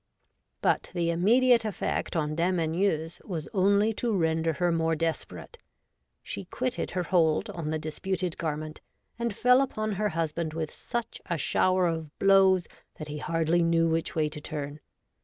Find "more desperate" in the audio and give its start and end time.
4.71-5.59